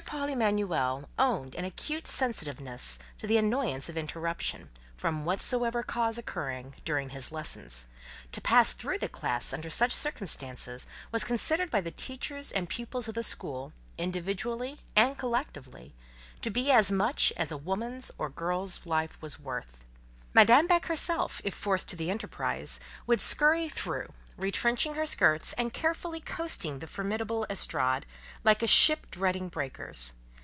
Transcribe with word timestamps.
Paul 0.05 0.27
Emanuel 0.27 1.07
owned 1.17 1.55
an 1.55 1.63
acute 1.63 2.05
sensitiveness 2.05 2.99
to 3.17 3.27
the 3.27 3.37
annoyance 3.37 3.87
of 3.87 3.95
interruption, 3.95 4.69
from 4.97 5.23
whatsoever 5.23 5.83
cause 5.83 6.17
occurring, 6.17 6.75
during 6.83 7.11
his 7.11 7.31
lessons: 7.31 7.87
to 8.33 8.41
pass 8.41 8.73
through 8.73 8.97
the 8.97 9.07
classe 9.07 9.53
under 9.53 9.69
such 9.69 9.93
circumstances 9.93 10.85
was 11.13 11.23
considered 11.23 11.71
by 11.71 11.79
the 11.79 11.91
teachers 11.91 12.51
and 12.51 12.67
pupils 12.67 13.07
of 13.07 13.15
the 13.15 13.23
school, 13.23 13.71
individually 13.97 14.79
and 14.97 15.17
collectively, 15.17 15.95
to 16.41 16.49
be 16.49 16.71
as 16.73 16.91
much 16.91 17.31
as 17.37 17.49
a 17.49 17.55
woman's 17.55 18.11
or 18.17 18.27
girl's 18.29 18.85
life 18.85 19.17
was 19.21 19.39
worth. 19.39 19.85
Madame 20.33 20.67
Beck 20.67 20.87
herself, 20.87 21.39
if 21.45 21.53
forced 21.55 21.87
to 21.87 21.95
the 21.95 22.11
enterprise, 22.11 22.81
would 23.07 23.19
"skurry" 23.21 23.69
through, 23.71 24.11
retrenching 24.37 24.95
her 24.95 25.05
skirts, 25.05 25.51
and 25.53 25.73
carefully 25.73 26.19
coasting 26.21 26.79
the 26.79 26.87
formidable 26.87 27.45
estrade, 27.49 28.05
like 28.45 28.63
a 28.63 28.67
ship 28.67 29.05
dreading 29.11 29.49
breakers. 29.49 30.13